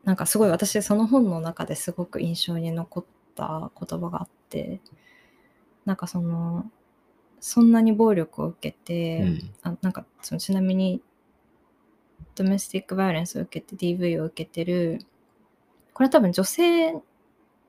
[0.05, 4.81] なんかすごい私その本の中ですごく印象に残った言葉があって。
[5.87, 6.71] なんかその
[7.47, 9.51] そんなに暴力を受けて、うん。
[9.63, 11.03] あなんかそのちなみに
[12.35, 15.01] ドメスティックバイオレンスを受けて DV を受けてる
[15.93, 16.95] これは多分女性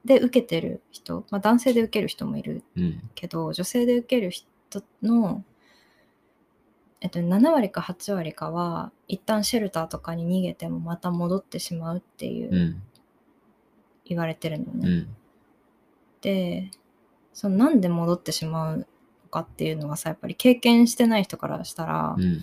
[0.05, 3.09] で受けてる人、まあ、男性で受ける人もいるうん。
[3.15, 4.47] けど女性で受ける人
[5.03, 5.43] の、
[7.01, 12.81] えっと、7割か8割かは一旦シェルターとかに逃げてもまた戻ってしまうっていう、うん。
[14.05, 14.89] 言われてるのね。
[14.89, 15.15] うん。
[16.21, 16.71] で
[17.33, 18.85] そのなんで戻ってしまうの
[19.35, 22.39] かっていうのはさやっぱり経験してない人からしたら、うん。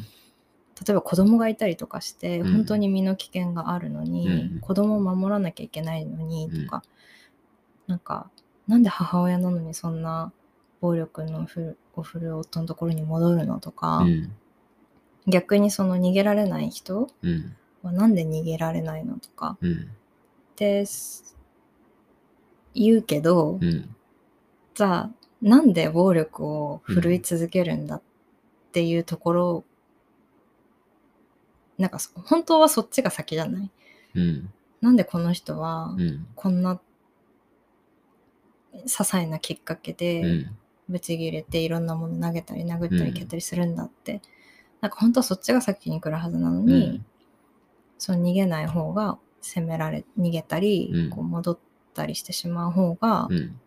[0.85, 2.53] 例えば子供がいたりとかして、うん。
[2.53, 4.61] 本当に身の危険があるのに、うん。
[4.61, 6.83] 子供を守らなきゃいけないのにとか、
[7.87, 8.31] なんか
[8.69, 10.33] なんで母親なのにそんな
[10.81, 14.33] 暴力のふるを振る夫のところに戻るのとか、うん。
[15.27, 17.57] 逆にその逃げられない人うん。
[17.83, 19.73] はなんで逃げられないのとかうん。
[19.73, 19.77] っ
[20.57, 21.37] てす
[22.75, 23.95] 言うけど、うん。
[24.75, 25.11] じゃあ
[25.43, 28.03] なんで暴力を振るい続けるんだっ
[28.71, 29.65] ていうところ、
[31.79, 33.71] なんかそ本当はそっちが先じゃない？
[34.15, 34.53] うん。
[34.81, 36.27] なんでこの人はうん。
[36.37, 36.81] こんな
[38.73, 40.57] 些細なきっかけうでん。
[40.89, 44.23] ブチギレていろんなもの投げたり殴ったうんり蹴ったりするんだって、
[44.81, 47.03] なんか本当はそっちが先に来るはずなのに、
[47.99, 51.11] その逃げない方が責められ逃げたり、うん。
[51.11, 51.59] こう戻っ
[51.95, 53.61] たりしてしまう方がうん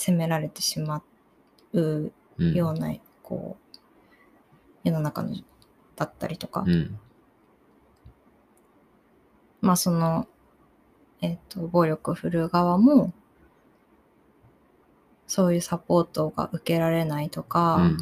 [0.00, 1.02] 責められてしま
[1.74, 2.54] ううん。
[2.54, 3.78] ような、こう
[4.82, 5.36] 世の中の
[5.94, 6.98] だったりとか、うん。
[9.60, 10.26] まあその、
[11.20, 13.12] えっと暴力を振るう側も
[15.26, 17.96] そういうサポートが受けられないとか、うん。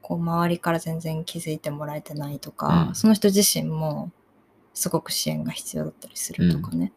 [0.00, 2.94] こう周りから全然気づいてもらえてないとか、うん。
[2.94, 4.10] その人自身も
[4.72, 6.94] すごく支援が必要だったりするとかね、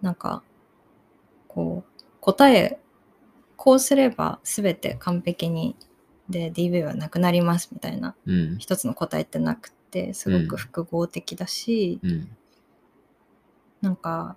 [0.00, 0.44] なんか
[1.54, 2.78] こう答え
[3.56, 5.76] こうすれば全て完璧に
[6.28, 8.58] で DV はなくなりますみたいなうん。
[8.58, 12.36] 一つの答えってなくてすごく複合的だし、うん。
[13.80, 14.36] なんか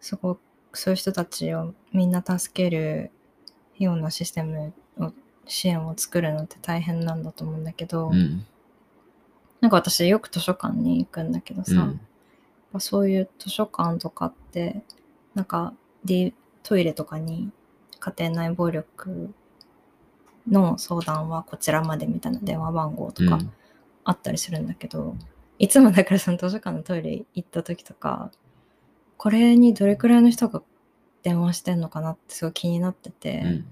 [0.00, 0.36] すご
[0.70, 3.10] くそういう人たちをみんな助ける
[3.78, 5.12] ようなシステムを
[5.46, 8.46] 支援を作るのって大変なんだと思うんだけど、うん。
[9.60, 11.90] なんか私よく図書館に行くんだけどさ、
[12.72, 12.80] うん。
[12.80, 14.82] そういう図書館とかって
[15.34, 15.74] なんか、
[16.04, 17.52] D、トイレとかに
[18.00, 19.32] 家庭内暴力
[20.48, 23.52] の相談はこちらまでみたいな電話番号とかうん。
[24.06, 25.16] あったりするんだけど、
[25.58, 28.30] いつもだからその図書館のトイレ行った時とか
[29.16, 30.62] これにどれくらいの人が
[31.22, 33.66] 電話してんのかなってすごい気になってて、うん。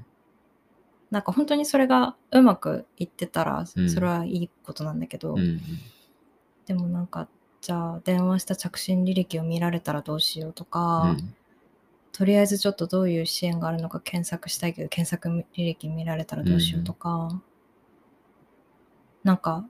[1.10, 3.90] なんか本当にそれがうまくいってたらうん。
[3.90, 5.60] それはいいことなんだけど、うん
[6.64, 7.28] でもなんか
[7.60, 11.16] じゃあ電話した着信履歴を見られたらどうしようとか、
[12.12, 17.40] とりあえずちょっとどういう支援があるのか検索したいけど検索履歴見られたらどうしようとか、
[19.24, 19.64] なんか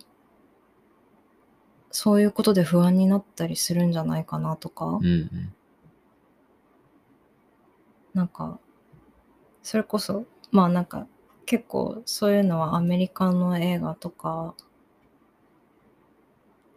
[1.93, 5.55] そういうことで不安になったりするんじゃないかなとか、うんうん。
[8.13, 8.59] なんか
[9.63, 11.07] それこそまあなんか
[11.47, 14.55] 結構そういうのはアメリカの映画とか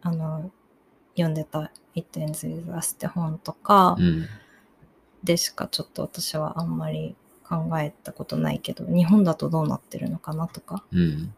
[0.02, 0.52] あの
[1.16, 4.28] 読んでた「It Ends With Us」って本とかうん。
[5.26, 11.34] でしかちょっと私はあんまり考えたことないけど日本だとどうなってるのかなとかうん。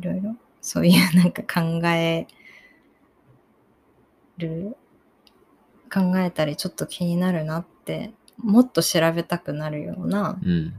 [0.00, 2.26] いろいろそういうなんか考え
[4.38, 4.76] る
[5.92, 10.74] 考えたりちょっと気になるなってもっと調べたくなるようなうん。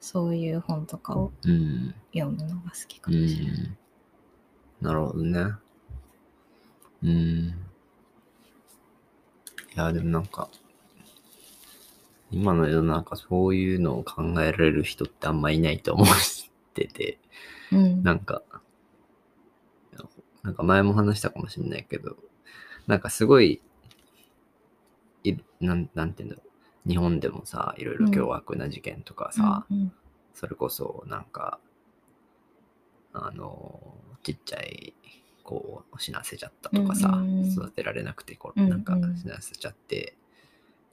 [0.00, 1.94] そういう本とかをうん。
[2.12, 3.52] 読むのが好きかうもしれない。
[3.54, 3.76] ん。
[4.80, 5.52] なるほどね。
[7.04, 7.54] うん。
[9.74, 10.48] いや、でもなんか、
[12.30, 16.06] 今の世の中そういうのを考えられる人ってあんまいないと思っ
[16.74, 17.18] てて、
[17.70, 18.02] うん。
[18.02, 18.42] なんか、
[20.42, 22.16] なんか前も話したかもしれないけど、
[22.86, 23.60] なんかすごい、
[25.24, 26.42] いなんなんていうんだろ
[26.86, 26.88] う。
[26.88, 29.92] 日本でもさ、いろいろ凶悪な事件とかさ、うん
[30.34, 31.60] それこそなんか、
[33.12, 34.94] あの、ちっちゃい
[35.42, 37.52] 子を死なせちゃったとかさ、うんうん。
[37.52, 38.70] 育てられなくてこうんうん。
[38.70, 40.16] なんか死なせちゃって、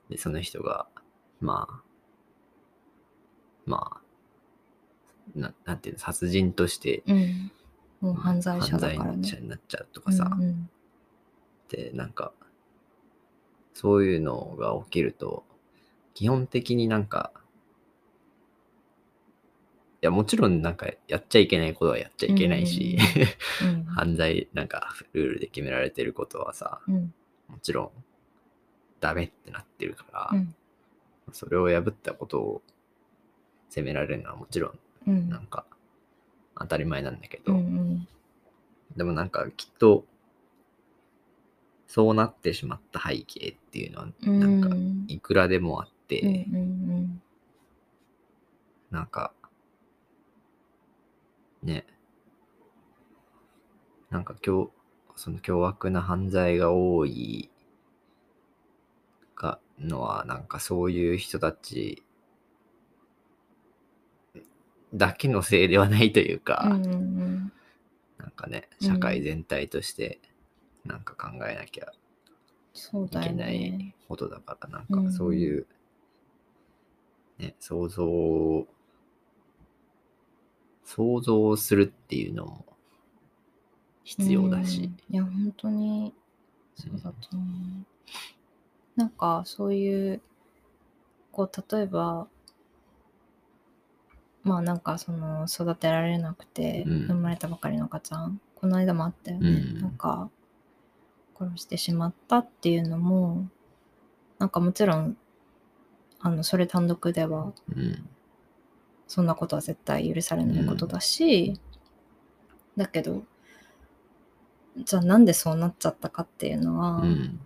[0.10, 0.88] で、その人が、
[1.40, 1.84] まあ、
[3.66, 4.02] まあ、
[5.36, 7.52] ななんていうの、殺人として、うん。
[8.02, 9.28] もう犯罪者だから犯ね。
[9.28, 10.70] 罪者になっちゃうとかさ、うんうん。
[11.70, 12.34] で、なんか、
[13.74, 15.46] そういうのが起きると、
[16.14, 17.39] 基本的になんか、い
[20.02, 22.98] や、もちろんなんかやっちゃいけないことはやっちゃいけないし、
[23.64, 27.14] うん犯罪、なんかルールで決められてることはさ、うん。
[27.48, 27.92] もちろん
[29.00, 30.56] ダメってなってるから、うん。
[31.34, 32.62] それを破ったことを
[33.70, 35.30] 責められるのはもちろんうん。
[35.30, 35.66] なんか
[36.58, 38.08] 当たり前なんだけど、うんうん。
[38.96, 40.06] でもなんかきっと
[41.88, 44.40] そうなってしまった背景っていうのはうん。
[44.40, 47.22] なんかうんいくらでもあって、うんうん。
[48.92, 49.34] なんか
[51.64, 51.86] ね。
[54.10, 54.70] なんか今日
[55.16, 57.50] その凶悪な犯罪が多い
[59.36, 62.04] がのはなんかそういう人たち
[64.94, 67.52] だけのせいではないというか、うんうんうん。
[68.18, 70.20] なんかねうん社会全体として
[70.86, 71.92] なんか考えなきゃ
[72.94, 73.96] いけないね。
[74.08, 75.68] ことだから、なんうんかそういう、
[77.38, 78.66] ね、想像、
[80.90, 82.66] 想像するっていうのも
[84.04, 85.16] 必要だし、うん。
[85.16, 86.16] いや、本当に
[86.74, 87.86] そうだと思う。
[88.96, 90.22] なんか、そういう、
[91.32, 92.28] こう、例えば、
[94.42, 97.08] まあなんかその育てられなくてうん。
[97.08, 99.82] 生まれたばかりの赤ちゃん、この間もあったよね、うん。
[99.82, 100.32] なんか
[101.38, 103.48] 殺してしまったっていうのも
[104.40, 105.18] なんかもちろん
[106.20, 108.10] あのそれ単独ではうん、
[109.10, 111.60] そんなことは絶対許されないことだし、
[112.78, 113.24] だけど
[114.78, 117.40] じゃあなんでそうなっちゃったかっていうのは、うん、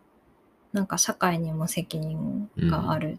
[0.73, 3.17] なんか社会にも責任があるっ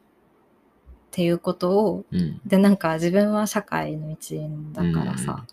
[1.11, 5.47] ていうことを、うん、でなんか自分は社会の一員だからさ、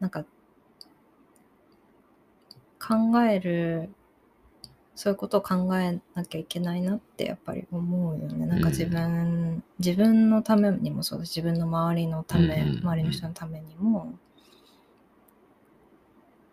[0.00, 0.24] なんか
[2.80, 3.90] 考える
[4.94, 8.46] そういうことを考えなきゃいけないなってやっぱり思うよね。
[8.46, 12.76] なんか自分、自分のためにもそうだし自分の周りのため、うんうん。
[12.76, 14.14] うん周りの人のためにも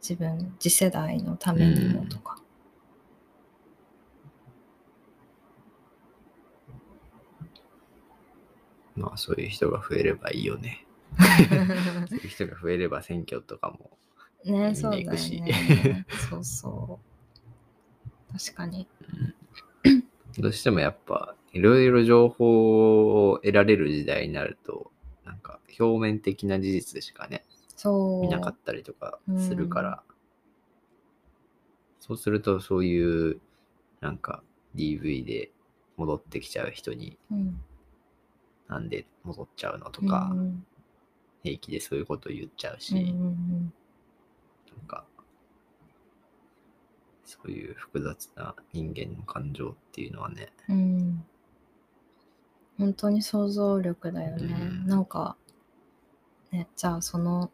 [0.01, 2.37] 自分次世代のためにもとか、
[8.95, 10.85] まあそういう人が増えればいいよね。
[12.07, 13.97] そういう人が増えれば選挙とかも、
[14.45, 16.05] ねそうだよね。
[16.29, 17.06] そうそう
[18.31, 18.87] 確かに。
[20.37, 24.91] どうしてもやっぱいろいろ情報を得られる時代になると、
[25.25, 27.43] なんか表面的な事実でしかね、
[27.75, 28.21] そう。
[28.21, 30.03] 見なかったりとかするから、
[31.99, 33.39] そうするとそういう
[34.01, 34.43] なんか
[34.75, 35.51] DV で
[35.97, 37.59] 戻ってきちゃう人にうん。
[38.67, 40.65] なんで戻っちゃうのとか、うん
[41.43, 43.73] 平気でそういうこと言っちゃうし、うんうん
[44.75, 45.05] なんか
[47.27, 50.75] そういう複雑な人間の感情っていうのはね、うん。
[50.75, 51.25] うん
[52.77, 54.87] 本当に想像力だよね、うん。
[54.87, 55.35] なんか
[56.51, 57.49] ねじゃあその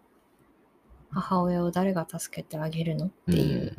[1.11, 3.75] 母親を誰が助けてあげるのっていう、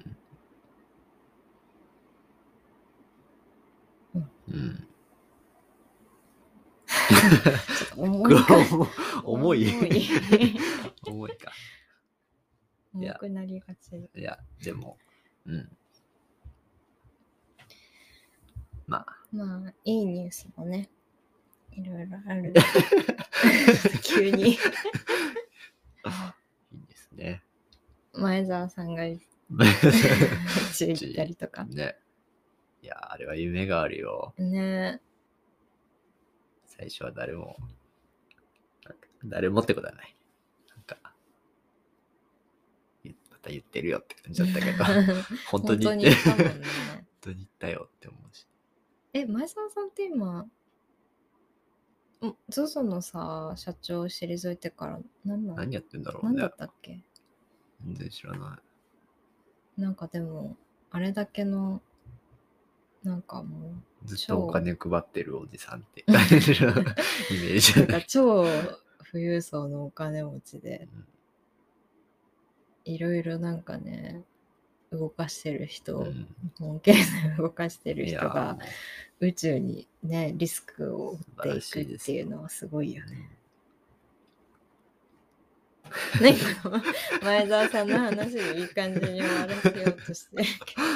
[4.14, 4.30] うん。
[4.48, 4.88] うん。
[6.86, 8.56] ちょっと重いか。
[9.24, 9.66] 重い。
[11.06, 11.52] 重いか。
[12.94, 13.96] 重くなりがち。
[14.14, 14.96] いや、でも、
[15.46, 15.76] うん。
[18.86, 20.90] まあ、まあいいニュースもね
[21.72, 22.52] いろいろある
[24.02, 24.58] 急にいい
[26.88, 27.42] ですね。
[28.12, 29.18] 前澤さんが宇
[30.74, 31.64] 宙行ったりとか。
[31.64, 31.96] ね。
[32.82, 34.34] いや、あれは夢があるよ。
[34.38, 35.00] ね
[36.66, 37.56] 最初は誰も、
[39.24, 40.16] 誰もってことはない。
[40.68, 41.14] なんか、
[43.02, 44.84] 言また言ってるよって感じだったけど、
[45.50, 46.10] 本当に本ね。
[47.20, 48.46] 当に言ったよって思うし。
[49.14, 50.50] え、前澤さんって今、ん
[52.50, 56.56] ZOZO のさ、社長を退いてから何なの何やってんだろうね何だっ。
[56.56, 57.00] たっけ？
[57.86, 58.60] 全然知らな
[59.78, 59.80] い。
[59.80, 60.56] なんかでも、
[60.90, 61.80] あれだけの、
[63.04, 68.04] なんかもずっとお金配ってるおじさんって イメージう、なんかだね。
[68.08, 68.44] 超
[69.12, 71.06] 富裕層のお金持ちで、うん
[72.86, 74.24] いろいろなんかね、
[74.98, 76.26] 動かしてる人、うん日
[76.58, 78.60] 本経済を動かしてる人がも
[79.20, 83.30] 宇宙にね、リスクを負っていくっていうのはすごいよね。
[86.20, 86.36] ね、
[87.22, 90.82] 前澤さんの話でいい感じに終わらせようとしてるけど。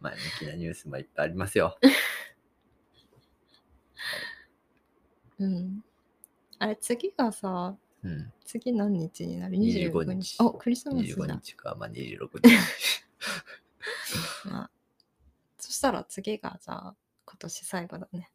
[0.00, 1.78] 前向きなニュースもいっぱいありますよ。
[5.38, 5.84] うん。
[6.58, 8.32] あれ、次がさ、うん。
[8.44, 10.40] 次何日になる？25 ?25 日日。
[10.40, 11.34] あ、クリスマス25だ。
[11.36, 12.50] 日か、まあ26日。
[14.50, 14.70] まあ、
[15.58, 18.30] そしたら次がじゃあ、今年最後だね。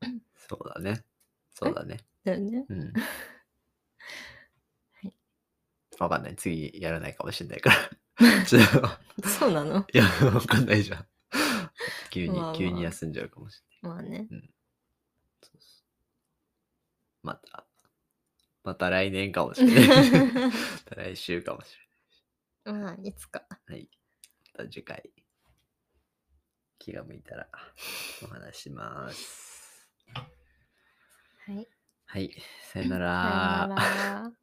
[0.48, 1.04] そうだね。
[1.50, 1.98] そうだね。
[2.24, 2.64] だよね。
[2.68, 2.92] うん。
[4.92, 5.12] はい。
[5.98, 6.36] わかんない。
[6.36, 8.44] 次やらないかもしれないから。
[8.46, 8.62] ちょっ
[9.22, 9.86] と、そうなの？
[9.92, 11.06] いや、わかんないじゃん。
[12.10, 14.26] 急に、まあまあ急に休んじゃうかもしまあね。
[14.30, 14.50] れない。
[15.42, 15.86] そうそう
[17.26, 17.67] また、
[18.64, 19.88] また来年かもしれない。
[20.50, 20.52] ま
[20.84, 21.76] た来週かもし
[22.64, 23.44] まあ、いつか。
[23.68, 23.80] れない。
[23.80, 23.90] はい。
[24.58, 25.10] また次回、
[26.78, 27.48] 気が向いたら
[28.22, 29.88] お話しします。
[31.46, 31.68] はい。
[32.06, 32.34] はい。
[32.62, 33.74] さよなさよらな。
[33.76, 34.37] ら。